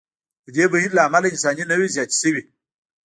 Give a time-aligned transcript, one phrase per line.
[0.45, 2.43] د دې بهیر له امله انساني نوعې زیاتې شوې.